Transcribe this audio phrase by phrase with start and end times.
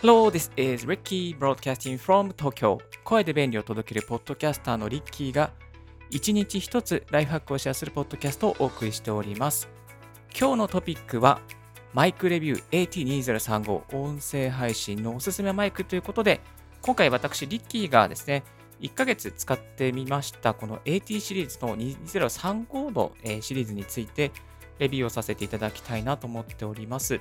[0.00, 2.78] Hello, this is Ricky broadcasting from Tokyo.
[3.02, 5.50] 声で便利を届けるポッドキャスターのリッキーが
[6.08, 9.68] 一日一つライフハックをシェアするポッドキャストをお送りしております。
[10.38, 11.40] 今日のトピックは
[11.94, 16.42] マイクレビュー AT2035 音声配信のおすすめマイクということで
[16.80, 18.44] 今回私リッキーがですね
[18.80, 24.30] 1ヶ月使ってみましたこの AT シリーズの2035のシリーズについて
[24.78, 27.20] レビューをさせていただきたいなと思っております。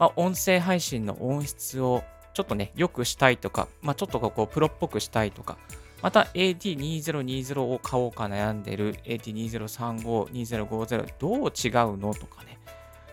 [0.00, 5.58] まあ、音声配信の音質をちょっとね、良くしたいとか、まあ、ちょっとこうプロっぽくしたいとか、
[6.00, 12.58] また AT2020 を買おうか悩んでる AT2035、2050どう違うのとかね。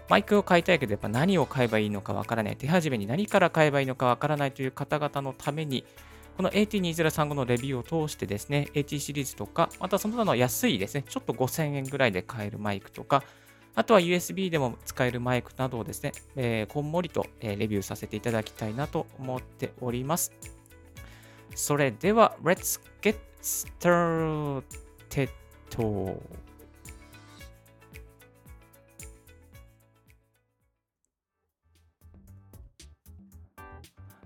[0.08, 2.55] マイクを買いたいけどやっぱ何を買えばいいのかわからない。
[2.55, 5.84] 手始めに何から買えばいいのかわからないという方々のために、
[6.38, 13.24] この AT2035 のレビューを通してですね、AT シリーズとか、またその他の安いですね、ちょっと5000円ぐらいで買えるマイクとか、
[13.78, 20.34] あとは USB でも使えるマイクなどをですね、えー、こんもりと、え、レビューさせていただきたいなと思っております。
[21.54, 24.64] それでは、Let's get started!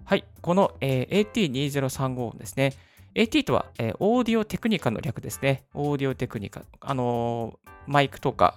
[0.06, 2.74] はい、この、えー、AT2035 ですね。
[3.16, 5.66] AT とは、えー、オーディオテクニカの略ですね。
[5.74, 6.62] オーディオテクニカ。
[6.80, 8.56] あのー、マイクとか、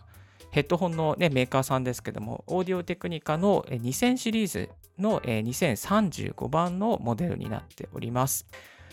[0.55, 8.47] ヘッドホンの、ね、メーカーさんですけども、オーディオテクニカの2000シリーズの2035番のモデルになっております。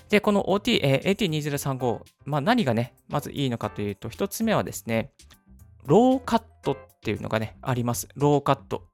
[0.09, 5.12] で、この OT、え AT2035、まあ、何がね、まずいいのかというと、1つ目はですね、
[5.86, 8.08] ローカットっていうのがね、あります。
[8.16, 8.88] ローカット。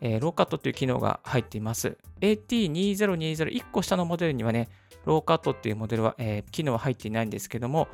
[0.00, 1.98] えー、ローカットという機能が入っています。
[2.20, 4.68] AT2020、1個下のモデルにはね、
[5.06, 7.88] ローカットっていうモデルは、えー、機能は入っていないんですけども、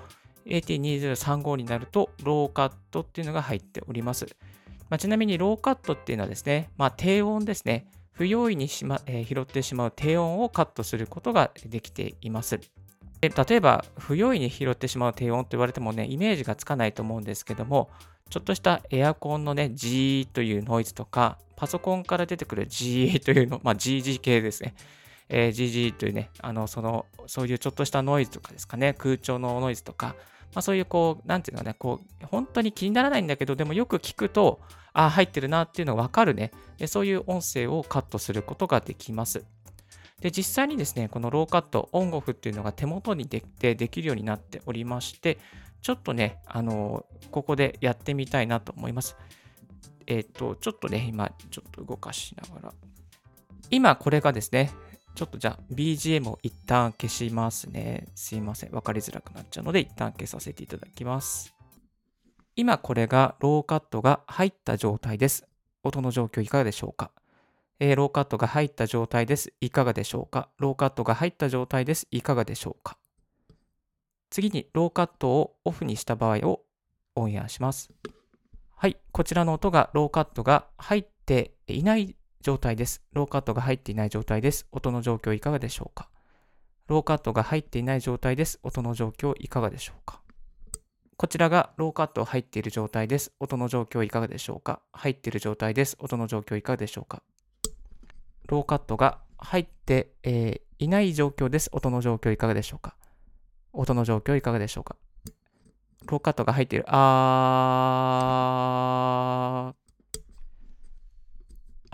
[0.47, 4.27] AT2035 になると、ローカットっていうのが入っております。
[4.89, 7.87] まあ、ちなみに、ローカットっていうのはですね、まあ、低音ですね。
[8.13, 12.61] 不用意にしま、えー、拾ってしまう低音をカットすることができています。
[13.21, 17.89] で例えば、不用意に拾ってしまう低音と言われてもね、イメージがつかないと思うんですけども、
[18.29, 24.75] ちょっとしたエアコンのね、G というノイズとか、パソコンから出てくる G というの、まあ、GG 系ですね。
[25.35, 30.15] えー、GG というね、あの、その、そういうちょっとしたノイズとかですかね、空調のノイズとか、
[30.55, 34.61] まあ、そういうこう、なんていうのかね、こう、本当に気にならないんだけど、でもよく聞くと、
[34.93, 36.53] ああ、入ってるなっていうのがわかるね。
[36.87, 39.43] そういう音声をカットすることができます。
[40.21, 45.39] で、実際にですね、このローカット、オンオフっていうのが手元にできてできるようになっておりまして、
[45.81, 49.17] ちょっとね、あの、ここでやってみたいなと思います。
[50.07, 52.75] えっ、ー、と、ちょっとね、今、ちょっと動かしながら。
[53.71, 54.71] 今、これがですね、
[55.15, 58.09] ちょっとじゃあ BGM を一旦消しますね。
[58.15, 58.73] すいません。
[58.73, 61.55] わかりづらくなっちゃうので一旦消させていただきます。
[62.57, 65.47] 今これがローカットが入った状態です。
[65.85, 67.11] 音の状況いかがでしょうか、
[67.81, 69.53] えー、ローカットが入った状態です。
[69.61, 70.49] いかがでしょうか？
[70.59, 72.07] ローカットが入った状態です。
[72.11, 72.97] いかがでしょうか？
[74.31, 76.63] 次にローカットをオフにした場合を
[77.17, 77.91] オンエアします。
[78.77, 78.97] はい。
[79.13, 83.03] こちらの音がローカットが入っていない状態です。
[83.13, 84.67] ローカットが入っていない状態です。
[84.73, 86.09] 音の状況いかがでしょうか？
[86.89, 88.59] ローカットが入っていない状態です。
[88.63, 90.21] 音の状況いかがでしょうか？
[91.17, 93.33] こちらがローカット入っている状態です。
[93.39, 94.81] 音の状況いかがでしょうか？
[94.93, 95.97] 入っている状態です。
[96.01, 97.23] 音の状況いかがでしょうか？
[98.49, 101.71] ローカットが入って、えー、いない状況です。
[101.73, 102.97] 音の状況いかがでしょうか？
[103.73, 104.97] 音の状況いかがでしょうか？
[106.07, 106.85] ローカットが入っている。
[106.89, 109.82] あー、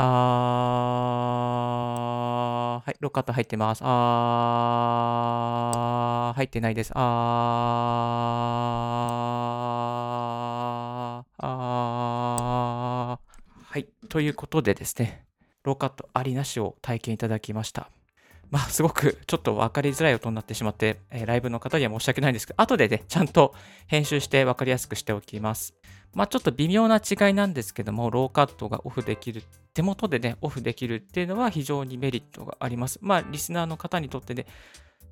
[0.00, 3.80] あー、はい、ロッカット入ってます。
[3.84, 6.92] あー、入ってないです。
[6.94, 15.24] あー、あー、はい、ということでですね、
[15.64, 17.90] ローカットありなしを体験いただきました。
[18.50, 23.54] まあ、すごくちょっと分かりづらい音になってしまって、えー、ライブの方には申し訳ないんですけど、後でね、ちゃんと
[23.86, 25.74] 編集して分かりやすくしておきます。
[26.14, 29.42] まあ、ちょっと微妙な違いなんですけども、ローカットがオフできる、
[29.74, 32.98] 手元でね、オフできるっていうのは非常にメリットがあります。
[33.02, 34.46] まあ、リスナーの方にとってね、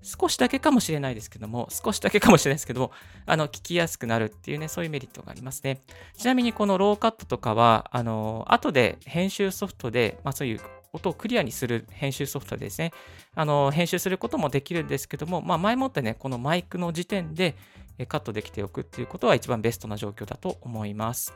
[0.02, 2.92] 少しだけかもしれないですけども、少しだけかもしれないですけども、
[3.26, 5.80] あの、聞きやすくなるっていうね、そういうメリットがありますね。
[6.16, 10.60] ちなみにこのローカットとかは、あの、後で編集ソフトで、まあそういう
[10.96, 12.92] 音をクリアにする編集ソフトですね、
[13.34, 17.54] あの、編集することもできるんですけども、まあ前もってね、このマイクの時点で、
[18.08, 21.32] カットできておくっていうことは一番ベストな状況だと思います。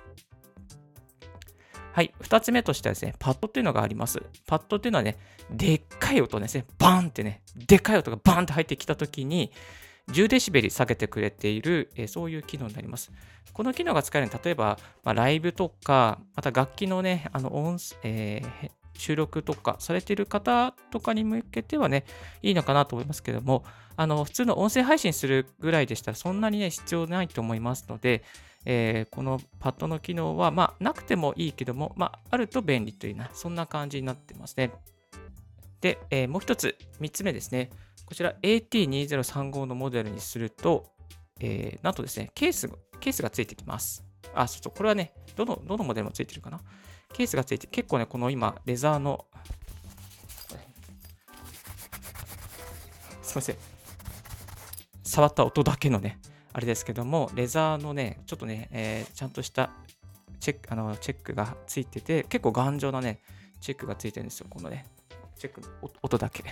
[1.93, 2.13] はい。
[2.21, 4.23] 二つ目としてはですね、パッドっていうのがあります。
[4.47, 5.17] パッドっていうのはね、
[5.51, 9.51] でっかい音ですね、バーンってね、でっかい音がバーンって入ってきたときに、
[10.13, 13.11] 10デシベル下げてくれている、え、そういう機能になります。
[13.53, 22.05] この機能が使えるのは、例えば、まあ、ライブとか、また楽器のね、あの音、えー、収録とかされている方とかに向けてはね、
[22.43, 23.65] いいのかなと思いますけども、
[23.97, 28.23] あの、普通の音声配信するぐらいでしたらそんなにね、必要ないと思いますので、
[28.65, 34.73] えー、このパッドの機能は、まあ、なくてもいいけども、まあ、あると便利というな、そんな感じになってますね。
[35.81, 37.71] で、えー、もう一つ、三つ目ですね。
[38.05, 40.93] こちら AT2035 のモデルにすると、
[41.41, 42.69] えー、なんとですね、ケース、
[43.01, 44.05] ケースがついてきます。
[44.35, 46.61] あ、そうそう、これはね、どの、どのモデルもついてるかな。
[47.13, 49.27] ケースがついて、結構ね、この今、レザーの、
[53.23, 53.57] すいません。
[55.03, 56.19] 触った音だけのね、
[56.53, 59.71] あれですけども、レザーのね、ちょっとね、えー、ちゃんとした
[60.41, 63.21] チェック、あの、チェックがついてて、結構頑丈なね、
[63.61, 64.47] チェックがついてるんですよ。
[64.49, 64.87] このね、
[65.39, 65.69] チェックの
[66.03, 66.45] 音だけ。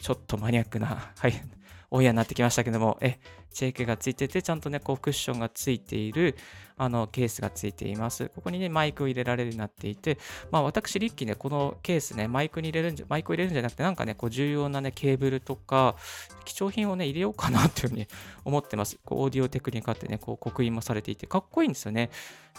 [0.00, 1.42] ちょっとマニアックな、はい、
[1.90, 3.18] オンエアになってきましたけども、え、
[3.52, 6.36] チェークがついてて、ちゃんとね、こうクッションがついている、
[6.76, 8.30] あの、ケースがついています。
[8.34, 10.18] ここにね、マイクを入れられるようになっていて、
[10.50, 15.96] まあ、私、リッキーね、このケースね、マイクに入れるんじゃ、マイクを入れるんじゃなくて、なんかね、こう、重要なね、ケーブルとか、
[16.44, 18.06] 貴重品をね、入れようかなっていうふうに
[18.44, 18.98] 思ってます。
[19.04, 22.10] こう、オーディオテクニカってね、こう、刻印もされていて、かっこいいんですよね。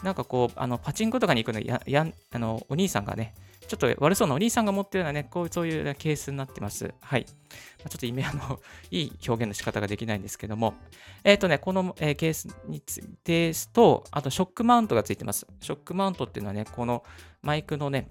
[0.04, 3.34] なんかこう、あの、パチンコとかに行くのや、やあの、お兄さんがね、
[3.72, 6.94] ちょっと悪そうなお兄さんが持ってるようなね、こういうそういうケースになってます。
[7.00, 7.24] はい。
[7.24, 7.34] ちょ
[7.88, 8.60] っと意味あの、
[8.92, 10.74] いい表現の仕方ができないんですけども、
[11.24, 15.48] えっ、ー、とね、この、えー、ケースについてですと、あとショックマウントがついてます。
[15.62, 17.04] ショックマウントっていうのはね、この
[17.42, 18.10] マイクのね、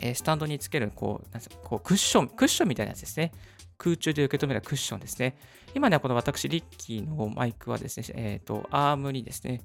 [0.00, 3.30] えスタンドにつけるこう、なんこうクッション、クッションみたいなやつですね。
[3.78, 5.38] 空中で受け止めるクッションですね。
[5.72, 9.62] 今ね、この私、リッキーのマイクはですね、えっ、ー、と、アームにですね、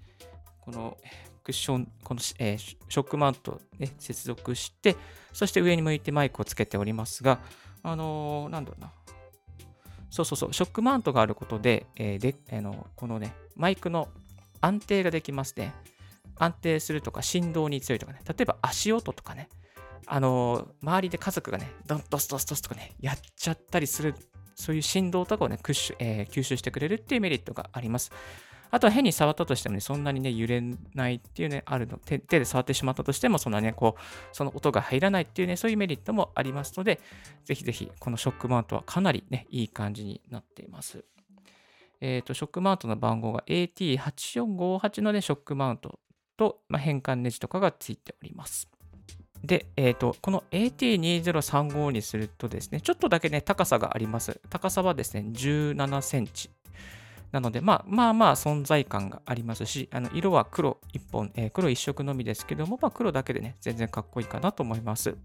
[0.61, 0.97] この、
[1.45, 4.95] クッション、この、えー、ショックマウント、ね、接続して、
[5.31, 7.39] そして上に向いてマイクをつけておりますが、
[7.83, 8.91] あのー、なんだろうな。
[10.09, 14.07] そうそうそう、ショックマウントがあることで、えー、であのこのね、マイクの
[14.59, 15.71] 安定ができますね。
[16.37, 19.47] 安定するとか、振動に強いとかね、例えば足音とかね、
[20.07, 24.15] あのー、周りで家族がね、ドンドスドスドスとかね、やっちゃったりする、
[24.55, 28.11] そういう振動とかをね、クッシュえー、吸収してくれるっていうメリットがあります。
[28.75, 30.61] あとは変に触ったとしてもね、そんなにね、揺れ
[30.95, 31.97] ないっていうね、あるの。
[31.97, 36.99] 手手で触ってしまったとしても、そんなね、こう、その音が入らないっていうね、そういうメリットもありますので、
[37.45, 41.05] ぜひぜひ、このショックマウントはかなりね、いい感じになっています。
[42.01, 45.97] えっ、ー、と、ショックマウントの番号が AT8458 のね、ショックマウント
[46.35, 48.67] と、まあ、変換ネジとかがついております。
[49.41, 54.41] で、えっ、ー、と、この AT2035 にするとですね、ちょっとだけね、高さがあります。
[54.49, 56.49] 高さはですね、17センチ
[57.35, 65.17] なので、まあまあまあ存在感がありますし、あの色は黒1本、えー、黒1色のみですけども、まあ、黒だけでね、全然かっこいいかなと思います。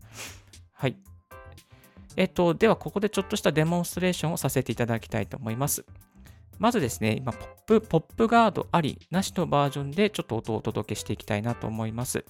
[0.73, 0.97] はい。
[2.17, 5.85] えっ、ー、と、ではここでちょっとしたデモンストレーションをさせていただきたいと思います。
[6.59, 12.25] まずですね、今、ポップ、ポップガードあり、なしのバージョンでちょっと音をお届けしていきたいなと思います。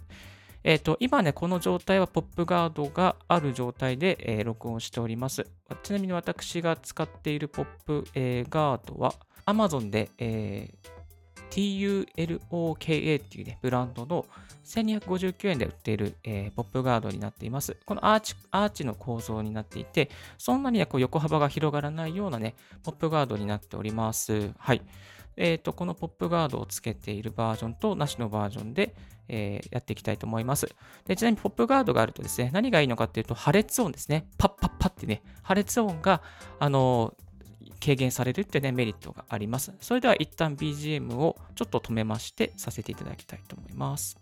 [0.62, 5.46] えっ、ー、と、今ね、この状態はポップガードがある状態で、えー、録音しております。
[5.82, 9.14] ちなみに私が使っているポップ、えー、ガードは、
[9.50, 10.90] Amazon で、えー、
[11.50, 14.26] TULOKA っていうね、ブランドの
[14.64, 17.76] 1259円で売っている、えー、ポップガードになっています。
[17.84, 22.54] このアーチアーチの構造になっていて、そんなに、ね、こう横幅が広がらないようなね、
[22.84, 24.52] ポップガードになっております。
[24.58, 24.82] はい。
[25.36, 28.94] えーと、このポップガードをつけているバージョンとなしのバージョンで、
[29.28, 30.68] えー、やっていきたいと思います
[31.06, 31.16] で。
[31.16, 34.26] ちなみにポップガードがあるとですね、何がいいのかっていうと、破裂音ですね。
[34.38, 36.22] パッパッパってね、破裂音が、
[36.58, 37.29] あのー
[37.78, 39.72] 軽減されるっていうね、メリットがあります。
[39.80, 44.16] それでは一旦 BGM をちょっと止めましてさせていただきたいと思います。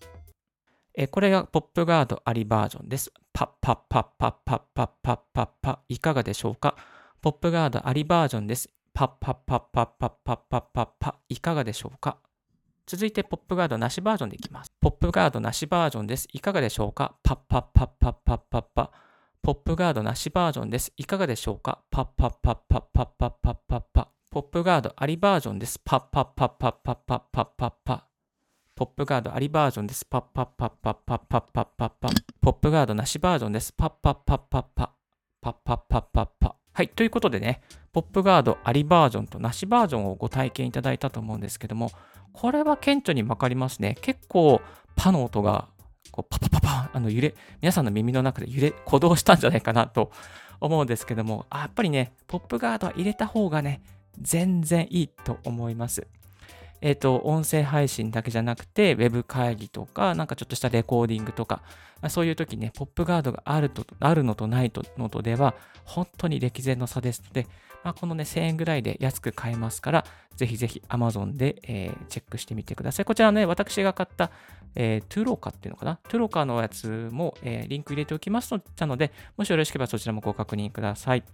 [0.94, 3.12] えこれがポップガードありバージョンです。
[3.32, 6.74] パッパッパッパッパッパッパッパッパいかがでしょうか？
[7.22, 8.68] ポップガードありバージョンです。
[8.92, 12.18] パッパッパッパッパッパッパッパッパいかがでしょうか？
[12.86, 14.72] 続いてポップガードなしバージョンでいきます。
[14.80, 16.26] ポップガードなしバージョンです。
[16.32, 17.14] いかがでしょうか？
[17.22, 18.90] パッパッパッパッパッパッパ
[19.42, 20.92] ポップガードなしバージョンです。
[20.97, 21.80] いかがでしょうか？
[21.90, 25.78] パッパッパッパッパッパッパッパッパポップガードありバージョンです。
[25.78, 28.04] パッパッパッパッパッパッパッパッパ
[28.75, 30.04] ポップガードありバージョンです。
[30.04, 32.09] パッパッパッパッパッパッパッパッパ
[32.42, 33.73] ポップガードなしバージョンです。
[33.73, 34.92] パッパッパッパッパ
[35.40, 36.88] パッパッパッパッパはい。
[36.88, 41.90] ということでね、ポップガードありバージョンとなしバージョンをご体験いただいたと思うんですけども、
[42.33, 43.97] これは顕著にわかりますね。
[44.02, 44.61] 結構
[44.95, 45.68] パの音が
[46.12, 46.47] こうパパ
[46.98, 50.10] あの揺れ、皆さんの耳の中で揺れ、鼓動したんじゃないかなと
[50.60, 53.80] 思うんですけども、やっぱりね、ポップガードは入れた方がね、
[54.20, 56.06] 全然いいと思います。
[56.80, 61.62] えっ、と、音声配信だけじゃなくて、ウェブ会議とか、なんかちょっとしたレコーディングとか、
[62.08, 67.46] そういう時ね、ポップガードがあるとあるのとないのとでは、本当に歴然の差ですので、
[67.88, 70.04] まあ、このね、1000円ぐらいで安く買えますから、
[70.37, 73.07] ぜひぜひ Amazon で、えー、チェックしてみてください。
[73.07, 74.30] こちらね、私が買った、
[74.75, 75.97] えー、トゥローカっていうのかな？
[76.02, 81.25] トゥローカのやつも、えー、リンク入れておきますので、もしよろしければそちらもご確認ください。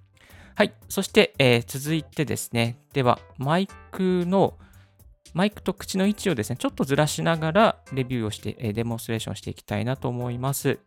[0.55, 0.73] はい。
[0.89, 4.55] そして、えー、続いてですね、では、マイクの、
[5.33, 10.79] マイクと口の位置をですね、ちょっとずらしながらレビューをして、えデモンストレーションしていきたいなと思います。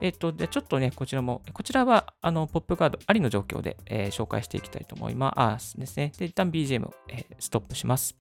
[0.00, 6.12] えっ、と、で、ちょっとね、こちらも、こちらは、あの、ポップガードありの状況で、えー、紹介していきたいと思いますですね。
[6.18, 8.16] で、一旦 BGM を、えー、ストップします。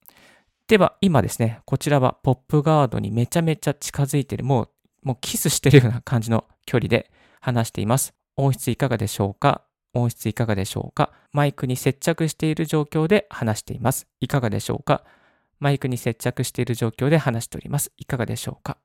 [0.67, 4.69] では、今ですね、こちらはポップガードにめちゃめちゃ近づいてる、もう、
[5.03, 7.09] もうキスしてるような感じの距離で
[7.39, 8.13] 話しています。
[8.35, 9.63] 音質いかがでしょうか？
[9.93, 11.11] 音質いかがでしょうか？
[11.31, 14.07] マイクに接着している状況で話しています。
[14.19, 15.03] いかがでしょうか？
[15.59, 17.91] マイクに接着している状況で話しております。
[17.97, 18.77] いかがでしょうか？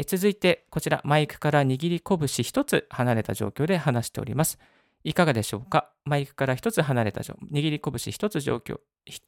[0.00, 4.56] え続いて、こちら、マイクから握り拳1つ離れた状況で話しております。
[5.02, 5.90] いかがでしょうか？
[6.04, 8.78] マイクから1つ離れた状況、握り拳1つ状況、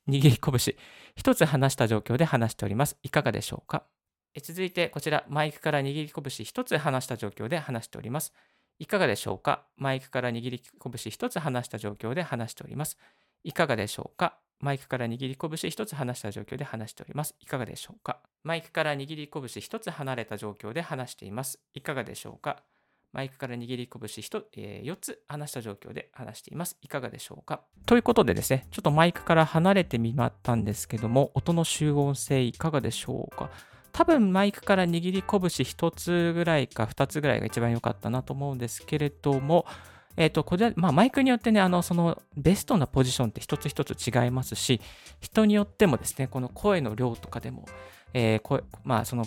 [0.09, 2.97] 握り拳1つ離した状況で話しております。
[3.03, 3.83] いかがでしょうか？
[4.33, 8.33] え続いて、こちら、マイクから握り拳1つ離した状況で話しております。
[8.79, 9.65] いかがでしょうか？
[9.77, 12.97] マイクから握り拳1つ離した状況で話しております。
[13.43, 14.39] いかがでしょうか？
[14.61, 17.35] マイクから握り拳一つ離した状況で話しております。
[17.41, 18.19] いかがでしょうか？
[18.45, 21.59] マイクから握り拳一つ離れた状況で話しています。
[21.75, 22.63] いかがでしょうか？
[23.13, 26.77] マイクから握り拳1、えー、4つ離した状況で話しています。
[26.81, 27.63] いかがでしょうか？
[27.87, 33.51] ということでですね、ちょっとマイクから離れてみまったんですけども、音の集音性いかがでしょうか？
[33.93, 39.67] 多分マイクから握り拳1つぐらいか2つぐらいが一番良かったなと思うんですけれども、
[40.17, 44.81] えっ、ー、と、これ、まあ、マイクによってね、あの、その、ベストなポジションって一つ一つ違いますし、
[45.21, 47.67] 人によってもですね、この声の量とかでも、
[48.13, 49.27] えー、声、まあ、その、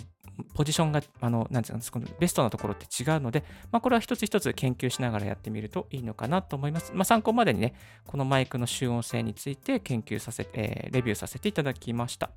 [0.54, 6.92] ポジションが、あの、なんていうか、このベストなところって違うので、まあ、これは一つ一つ研究しながらやってみるといいのかなと思います。
[6.92, 7.74] まあ、参考までにね、
[8.06, 12.30] このマイクの集音性について研究させ、えー、レビューさせていただきました。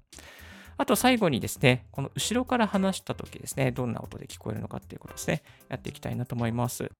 [0.80, 6.92] あと最後にですね、この後ろから話したときですね、どんな音で聞こえるのかっていうことですね、やっていきたいなと思います。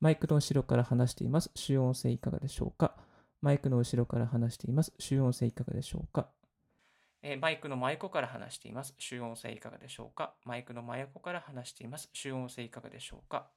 [0.00, 1.50] マイクの後ろから話しています。
[1.54, 2.94] 集音性いかがでしょうか？
[3.42, 4.94] マイクの後ろから話しています。
[4.98, 6.28] 集音性いかがでしょうか？
[7.22, 8.94] えマイクの真横から話しています。
[8.98, 10.32] 集音性いかがでしょうか？
[10.46, 12.08] マイクの真横から話しています。
[12.14, 13.48] 集音性いかがでしょうか？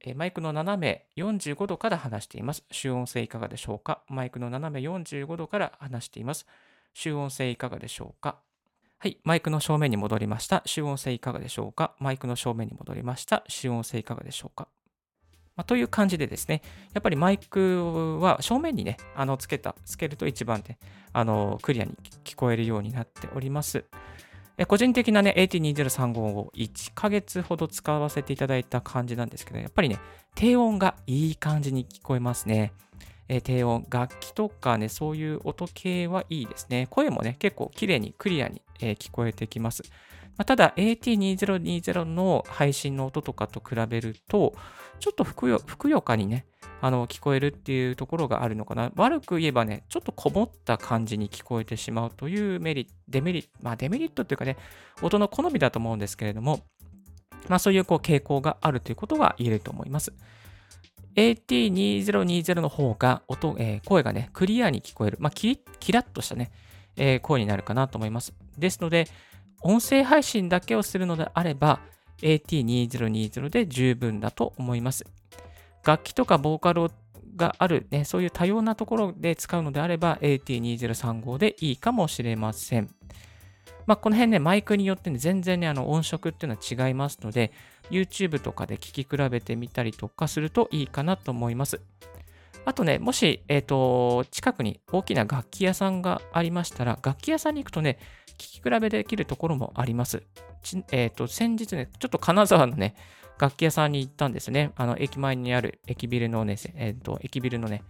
[0.00, 2.64] えマイクの斜め45度から話しています。
[2.72, 4.02] 集音性いかがでしょうか？
[4.08, 6.46] マイクの斜め45度から話しています。
[6.94, 8.40] 集音性いかがでしょうか？
[8.98, 9.18] はい。
[9.22, 10.62] マイクの正面に戻りました。
[10.66, 11.94] 集音性いかがでしょうか？
[12.00, 13.44] マイクの正面に戻りました。
[13.46, 14.66] 集音性いかがでしょうか？
[15.56, 20.78] まあ、という感じでですね、やっぱりマイクは正面にね、あのつけた、つけると一番ね、
[21.12, 21.94] あのクリアに
[22.24, 23.84] 聞こえるようになっております。
[24.68, 29.98] 個人的なね、AT2035 を1ヶ月ほど使わせていただいた感じなんですけど、やっぱりね、
[30.34, 32.72] 低音がいい感じに聞こえますね。
[33.28, 36.86] え低音、楽器とかね、そういう音系はいいですね。
[36.90, 39.82] 声もね、結構綺麗にクリアに、え聞こえてきます。
[40.36, 44.54] まあ、ただ AT2020 の配信の音とかと比べると、
[44.98, 46.46] ちょっとふくよふくよかにね、
[46.80, 48.92] あの聞こえるっていうところがあるのかな。
[48.96, 54.56] 悪く言えばね、ちょっとこもった感じに聞こえてしまうというメリット、デメリット、まあデメリットっていうかね、
[55.02, 56.60] 音の好みだと思うんですけれども、
[57.48, 60.12] まあそういうこう傾向があるということが言えると思います。
[61.16, 65.16] AT2020 の方が音、えー、声がね、クリアに聞こえる。
[65.20, 66.50] まあキキラッとしたね、
[66.96, 68.34] えー、声になるかなと思います。
[68.58, 69.06] ですので、
[69.62, 71.80] 音声配信だけをするのであれば、
[72.22, 75.04] AT2020 で十分だと思います。
[75.84, 76.90] 楽器とかボーカル
[77.36, 82.90] がある、ね、そういう多様なところで使うのであれば AT2035 でいいかもしれません。
[83.86, 87.52] まあ、この辺ね、マイクによってね、全然ね、あの音色っていうのは違いますので、
[87.88, 91.80] YouTube とかで聴き比べてみたりとかするといいかなと思います。
[92.64, 97.98] あとね、もし、えっ、ー、と、近くに大きな楽器屋さんがありましたら、楽器屋さんに行くとね、
[98.36, 100.22] 聞き比べできるところもあります。
[100.90, 102.94] えっ、ー、と、先日ね、ちょっと金沢のね、
[103.38, 104.72] 楽器屋さんに行ったんですね。
[104.76, 107.82] あの、駅前にある駅ビルのね、えっ、ー、と、駅ビルのね、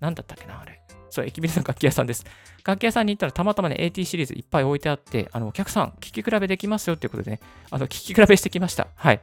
[0.00, 0.80] なんだったっけな、あれ。
[1.10, 2.24] そう、駅ビルの楽器屋さんです。
[2.64, 7.40] 楽器屋さんに行ったらたまたまね、AT シリーズいっぱい置いてあって、あの、お客さん、聞き比べできますよっていうことでね、
[7.70, 8.88] あの、聞き比べしてきました。
[8.94, 9.20] はい。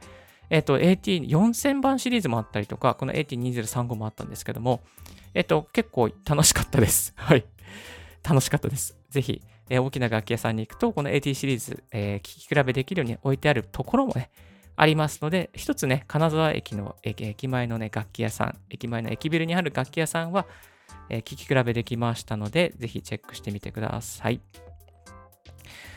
[0.50, 4.80] えっ、ー、と、AT4000 番シリーズもあったりとか、この AT2035 もあったんですけども、
[5.34, 7.12] えっ、と、結構楽しかったです。
[7.16, 7.44] はい。
[8.22, 8.96] 楽しかったです。
[9.10, 14.30] ぜひ、えー、大きな楽器屋さんに行くと、この AT シリーズ、えー、聞き比べできるように置いてあるところもね、
[14.76, 20.46] ありますので、一つね、金沢駅の駅前のね、楽器屋さん、駅前の駅ビルにある楽器屋さんは、
[21.08, 24.40] えー、聞き比べできましたので、ぜひチェックしてみてください。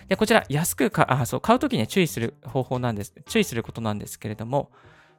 [0.07, 3.13] で、こちら、安くか、あ、そう、買うときに注意する方法なんです。
[3.27, 4.71] 注意することなんですけれども、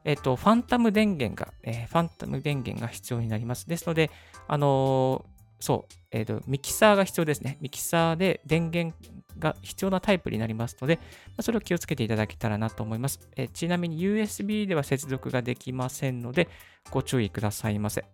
[0.04, 3.66] えっ、と、ファンタム電源が、えー、ファンタム電源が必要になります。
[3.66, 4.10] ですので、
[4.46, 5.24] あの、
[5.60, 7.58] そう、えっ、と、ミキサーが必要ですね。
[7.60, 8.94] ミキサーで電源
[9.38, 10.98] が必要なタイプになりますので、
[11.40, 13.20] それを気をつけていただけたらなと思います。
[13.36, 16.48] えちなみに USB では接続ができませんので、
[16.90, 18.04] ご注意くださいませ。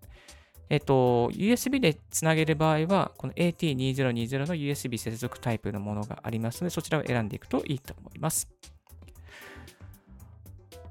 [0.68, 8.48] えっと、USB でつなげる場合は、この AT2020 の USB 接続タイプのものがありますので、そちらを選んでいくといいと思います。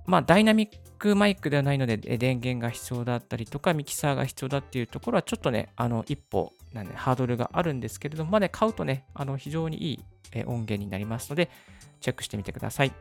[0.05, 9.99] まあ、ダイナミックマイクではないので、電源が必要だったりとか、ミキサーが必要だっていうところは、ちょっとね、あの、一歩、なんで、ハードルがあるんですけれども、まあね、買うとね、あの、非常にいい
[10.45, 11.49] 音源になりますので、
[12.01, 12.91] チェックしてみてください。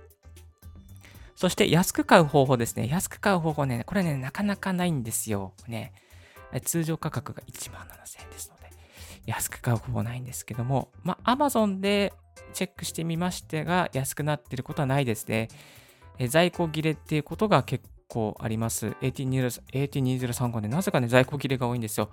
[1.36, 2.88] そして、安く買う方法ですね。
[2.88, 5.52] 安く買う方法ね、これね、なかなかないんですよ。
[5.66, 5.92] ね。
[6.64, 8.70] 通常価格が1万7000円ですので、
[9.26, 12.12] 安く買う方法ないんですけども、まあ、Amazon で
[12.54, 15.48] チェックしてみましてが、安くなってることはないですね。
[16.26, 18.88] 在庫切れっていうことが結構あります。
[19.02, 22.10] AT2035 で、なぜかね、在庫切れが多いんですよ。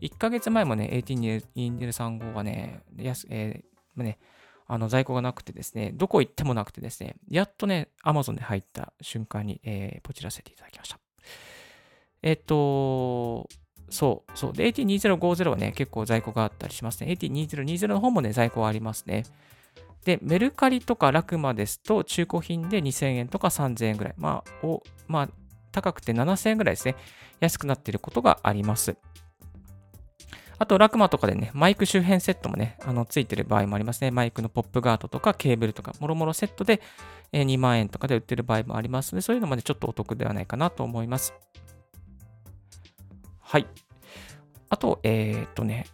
[0.00, 4.18] 1ヶ月前もね、AT2035 はね、安えー、ね、
[4.66, 11.00] あの在庫がなくてですね、どこ行ってもなくてですね、やっとね、Amazon で入った瞬間に、えー、ポチらせていただきました。
[12.22, 13.48] えっと、
[13.90, 14.52] そう、そう。
[14.52, 17.12] で、AT2050 はね、結構在庫があったりしますね。
[17.12, 19.24] AT2020 の方もね、在庫はありますね。
[20.04, 24.14] で、メルカリとかラクマですと、中古品で2000円とか3000円ぐらい。
[24.16, 25.28] まあ、おまあ、
[25.72, 26.96] 高くて7000円ぐらいですね。
[27.40, 28.96] 安くなっていることがあります。
[30.58, 34.10] あと、ラクマとかでね、マイク周辺セットもね、あの、ついてる場合もありますね。
[34.10, 36.82] マイクのポップガードとかケーブルとか、もろもろセットで
[37.32, 41.32] 2万円とかで売ってる場合もありますので、そういうのまでちょっとお得ではないかなと思います。
[43.40, 43.66] はい。
[44.68, 45.86] あと、えー、っとね、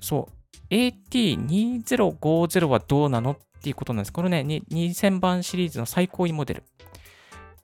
[0.00, 0.28] そ
[0.70, 4.12] う、AT2050 はどうなのっていうことなんです。
[4.12, 6.64] このね、2000番シリーズの最高位モデル。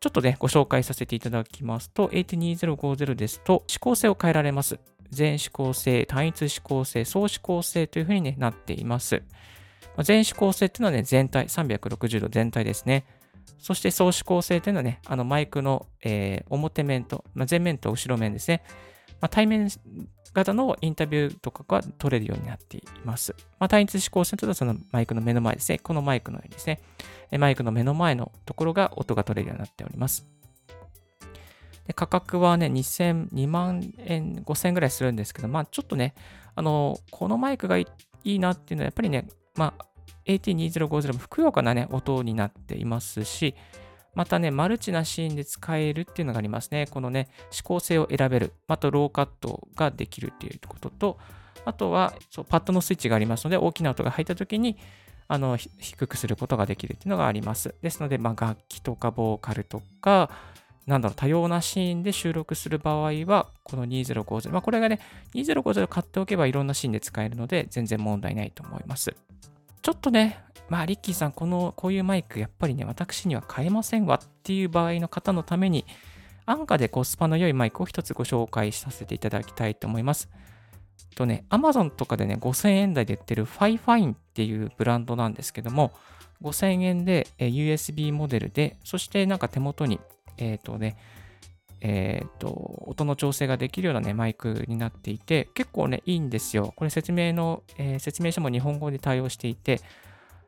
[0.01, 4.81] ちょっとね、ご紹介させていただきますと、AT2050 ですと、指向性を変えられます。
[5.11, 9.23] 全指向性、単一指向性、総指向性というふうに、ね、なっています。
[10.03, 13.05] 全指向性っていうのはね、全体、360度全体ですね。
[13.59, 18.63] そして総指向性というのはね、あのマイクの、えー、表面と、まあ、前面と後ろ面ですね。
[19.21, 19.69] まあ、対面
[20.33, 23.35] 型のインタビューとかが取れるようになっています。
[23.59, 25.79] まあ、単一指向線とはそのマイクの目の前ですね。
[25.79, 26.81] このマイクのようにですね。
[27.39, 30.27] マイクの目の前のところが音が取れるようになっております。
[31.87, 36.15] で価格はね、2000、2万円、5000円ぐらいするんですけど、まあちょっとね、
[36.55, 37.87] あの、このマイクがい
[38.25, 39.87] いなっていうのはやっぱりね、まあ
[40.27, 43.55] AT2050 もふくよかなね、音になっていますし、
[44.15, 46.87] またね、マルチなシーンで使えるっていうのがありますね。
[46.91, 48.53] このね、指向性を選べる。
[48.67, 51.19] あと、ローカットができるっていうことと、
[51.65, 54.77] あとはそうパッドのスイッチがありますので、大きな音が入った時に、
[55.29, 57.75] あの低くすることができるっていうのがあります。
[57.83, 60.31] ですので、まあ、楽器とかボーカルとか、
[60.87, 64.99] なんだろう、多様なシーンで収録する場合は、この2050、まあ、これがね、
[65.35, 69.15] 2050買っておけばいろんなシーンで使えるので、全然問題ないと思います。
[69.83, 75.85] ちょっとね、まあ、リッキーさん、この、こういうマイク、やっぱりね、私には買えませんわっていう場合の方のために、
[76.47, 80.31] 安価でコスパの良いマイクを一つご紹介させていただきたいと思います。
[81.17, 85.93] とね、Amazon とかでね、5000円台で売ってる FiFine っていうブランドなんですけども、
[86.41, 89.99] 5000円で USB モデルで、そしてなんか手元に、
[90.39, 90.97] えっ、ー、とね、
[91.81, 96.73] えっ、ー、と、音の調整ができるようなね、マイクになっていて、結構ね、いいんですよ。
[96.77, 99.81] これ説明の、えー、説明書も日本語で対応していて、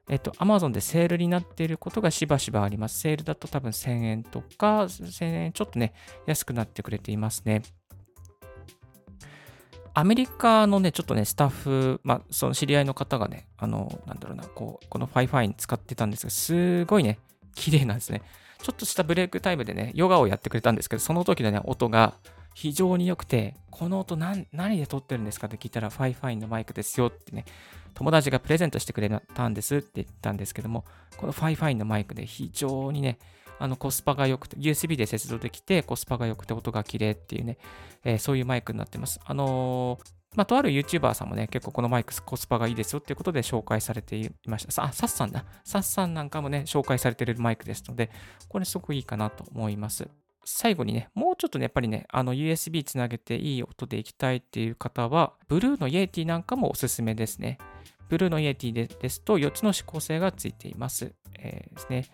[0.09, 2.99] えっと、Amazon でセールになっていることがしばしばあります。
[3.01, 5.95] セールだと多分1000円とか、1000円ちょっとね、
[6.27, 7.63] 安くなってくれていますね。
[9.95, 17.19] アメリカのね、ちょっとね、スタッフ、まあ、その知り合いの方がね、あの、なんだろうな、こう、この FiFi 使ってたんですが、すごいね、
[17.55, 18.23] 綺麗なんですね。
[18.63, 22.15] ちょっとしたブレイクタイムでね、ヨガをやってくれたんですけど、その時のね、音が
[22.55, 27.45] 非常に良くて、この音何で撮ってるんですかって聞いたら、FiFi のマイクですよってね、
[27.95, 30.85] 友達がプレゼントしてくれたんですって言ったんですけども、
[31.17, 33.19] この FiFi のマイクで非常にね、
[33.59, 37.59] あのコスパが良くて、USB で接続できて、コスパが良くて音が綺麗っていうね、
[38.05, 39.21] えー、そういうマイクになってます。
[39.25, 44.85] あのー、まあ、とある YouTuber さんもね、結構このマイクコスパがいいですよっていうことで紹介されていました。
[44.85, 45.45] あ、サッサンだ。
[45.63, 48.11] サッサンなんかもね、紹介されてるマイクですので、
[48.49, 50.09] これすごくいいかなと思います。
[50.45, 57.59] 最後にね、もうちょっとね、やっぱりね、あの USB つなげていい音でいきたいっていう方は、ブルーの Yeti なんかもおすすめですね。
[58.09, 61.13] ブルーの Yeti でですと4つの指向性がついています。
[61.39, 62.07] えー、ですね。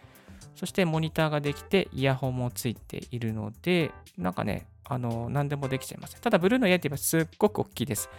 [0.55, 6.21] そしてモニターができてイヤホンもついているので、なんかね、あの、何でもできちゃいます。
[6.21, 8.11] ただ、ブルーのイエティはすっごく大きいです。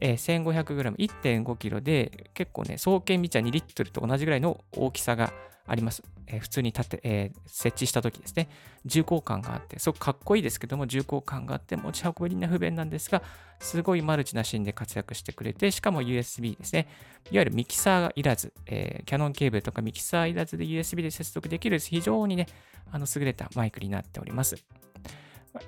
[0.00, 5.32] えー、1500g、1.5kg で結構ね、総計見ちゃ2リットルと同じぐらいの大きさが
[5.66, 6.02] あります。
[6.28, 8.48] えー、普通に立て、えー、設置した時ですね、
[8.84, 13.22] 重厚感があって、すごくかっこいいですけども、重厚感があって、持ち運びには不便なんですが、
[13.60, 16.88] すごいマルチなシーンで活躍してくれて、しかも USB ですね。
[17.30, 22.46] いわゆるミキサーがいらず、えー、キャノンケーブルとかミキサーいらずで USB で接続できる非常にね、
[22.90, 24.56] あの優れたマイクになっております。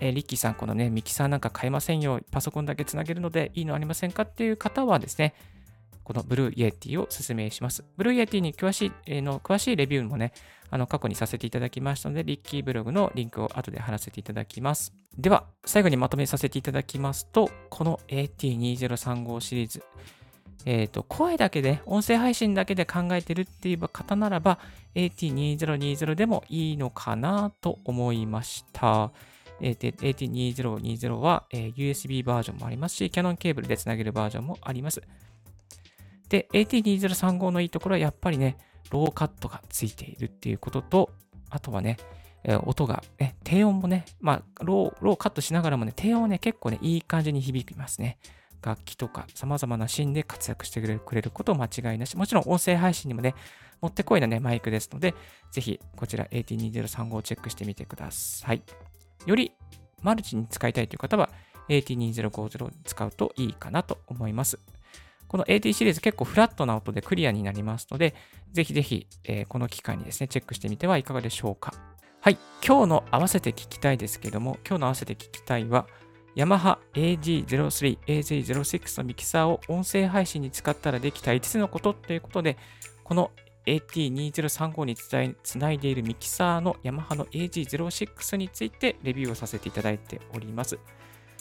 [0.01, 5.35] えー、リッキーさん、このね、ミキサーなんか買えませんよ、パソコンだけつなげるのでいいのありませんかっていう方はですね、
[6.05, 7.85] この Blue Yeti をお勧めします。
[7.97, 10.33] Blue Yeti に詳しい、えー、の詳しいレビューもね、
[10.71, 14.95] あの過去にさせていただきましたので、リッキーブログのリンクを後で貼らせていただきます。
[15.19, 19.83] では、最後にまとめさせていただきますと、この AT2035 シリーズ、
[20.65, 24.59] えっ、ー、と、声だけで、音声配信だけで考えてるっていう方ならば、
[24.95, 29.13] AT2020 でもいいのかなと思いました。
[29.61, 35.03] AT2020 は、え、USB バージョンもありますし、キャノンケーブルでつなげるバージョンもあります。
[36.29, 38.57] で、AT2035 のいいところはやっぱりね、
[38.91, 41.11] ローカットがついているっていうことと、
[41.51, 41.97] あとはね、
[42.45, 48.19] え、音が、ね、低音もね、まあロー、ローカットしながらもね、低音はね、結構ね、いい感じに響きますね。
[48.63, 52.17] 楽器とか様々なシーンで活躍してくれること間違いなし。
[52.17, 53.35] もちろん音声配信にもね、
[53.81, 55.15] もってこいなね、マイクですので、
[55.53, 58.63] ぜひこちら AT2035 をチェックしてみてください。
[59.27, 59.53] より
[60.03, 61.31] マルチに使いたいという方は
[61.69, 64.59] AT2050 を使うといいかなと思います。
[65.29, 68.15] この AT シリーズ結構フラットな音でクリアになりますので、
[68.53, 71.75] ぜひぜひ、えー、この機会にですね、チェックしてみてはいかがでしょうか。
[72.21, 75.87] はい、今日の合わせて聞きたいですけども、今日の合わせて聞きたいは、
[76.35, 82.57] ヤマハ AG03、AG06 のミキサーを音声配信に使ったらできた5つのことということで、
[83.05, 83.31] この
[83.69, 84.97] AT2035 に
[85.43, 90.79] つないでいるミキサーのヤマハの AG06 についてレビューをさせていただいております。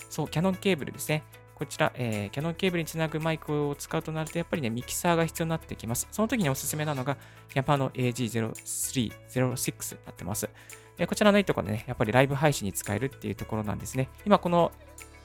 [0.09, 1.23] そう、キャノンケーブルですね。
[1.55, 6.07] こちら、えー、キャノンケーブルにつなぐマイクを使うとなると、やっぱりね、ミキサーが必要になってきます。
[6.11, 7.17] その時におすすめなのが、
[7.55, 8.53] ヤマハの AG03、
[9.31, 10.49] 06になってます。
[10.99, 14.09] え、こちらのいいところね、やっぱりライブ配信に使えるっていうところなんですね。
[14.25, 14.71] 今、この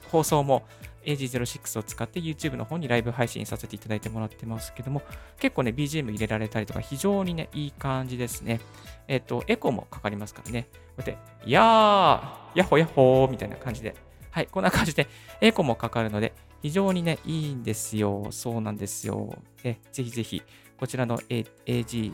[0.09, 0.63] 放送も
[1.05, 5.01] AG06 を使って YouTube の方にライブ配信させていただいてもらってますけども、
[5.39, 8.59] 結構ね、BGM 入れられたりとか、非常にね、いい感じですね。
[9.07, 10.67] えっ、ー、と、エコーもかかりますからね。
[10.95, 13.95] こうやって、やー、やっほやっほーみたいな感じで。
[14.31, 15.07] はい、こんな感じで、
[15.41, 18.27] エコーもかかるので、非常にね、いいんですよ。
[18.31, 19.37] そうなんですよ。
[19.63, 20.41] えぜひぜひ、
[20.77, 22.13] こちらの AG、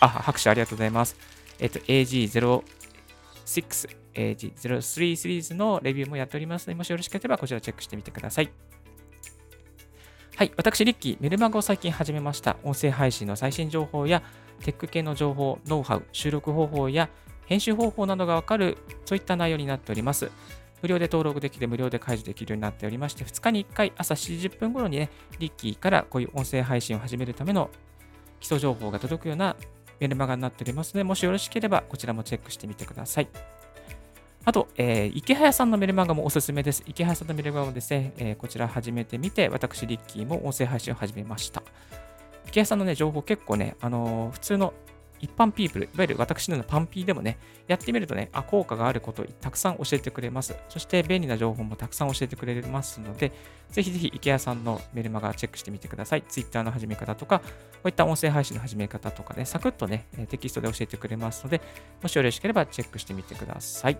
[0.00, 1.16] あ、拍手ありがとうございます。
[1.58, 8.50] えっ、ー、と、AG06、AG03 シリーズのレビューもやっておりますので、もしよろしければこちらチェックしてみてください。
[10.36, 12.56] はい、私、リッキー、メルマガを最近始めました。
[12.62, 14.22] 音声配信の最新情報や、
[14.60, 17.08] テック系の情報、ノウハウ、収録方法や
[17.46, 20.30] 編集方法などがわかる、そういった内容になっております。
[20.82, 27.70] 無料で登録できて、無料で解除できるようになっておりまして、2日に1回朝7時10分頃にね、リッキーからこういう音声配信を始めるための
[28.40, 29.56] 基礎情報が届くような
[29.98, 33.28] メルマガになっておりますので、もしよろしければこちらもチェックしてみてください。
[34.48, 36.82] あと、えー、池早さんのメルマガもおすすめです。
[36.86, 41.62] 池早さんのメルマガもですね、えー、こちら始めてみて、私、リッキーも音声配信を始めました。
[42.46, 44.72] 池早さんのね、情報結構ね、あのー、普通の
[45.20, 50.56] 一般ピープル、いわゆる私のようなパンピーでもね、やってみるとね、あ、効果があることをたくさん教えてくれます。
[50.70, 53.32] そして便利な情報もたくさん教えてくれますので、
[53.68, 56.22] ぜひぜひ池谷さんのメルマガチェックしてみてください。
[56.22, 57.44] Twitter の始め方とか、こ
[57.84, 61.60] ういった音声配信の始め方とかね、サクッとね、テキストで教えてくれますので、
[62.02, 63.98] もしよろしければチェックしてみてください。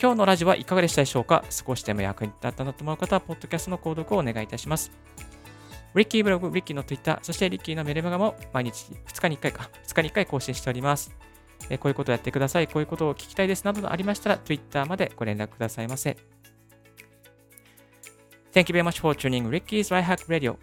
[0.00, 1.44] 今日のラジオはいかがでしたでしょうか？
[1.50, 4.92] 少しでも役に立ったなと思う方は、ポッドキャストの購読をお願いいたします。
[5.94, 11.10] リッキーブログ、リッキーの Twitter、そしてリッキーのメルマガも毎日2日に1回か、2日に1回更新しております。
[11.68, 16.16] えこういうことをやってください、こういうことを聞きたいですなどありましたら、Twitter までご連絡くださいませ。
[18.52, 20.56] Thank you very much for tuning Ricky's Right Hack Radio.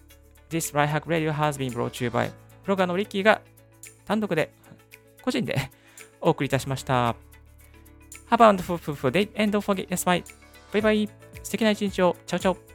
[0.49, 2.31] This Right Hack Radio has been brought to you by
[2.63, 3.41] ブロガーのリッキーが
[4.05, 4.53] 単独で、
[5.21, 5.57] 個人で
[6.21, 7.15] お送りいたしました。
[8.30, 10.24] Have a wonderful, day and don't forget, yes, bye.
[10.72, 11.08] バイバイ。
[11.42, 12.16] 素敵な一日を。
[12.26, 12.73] チャオチャオ。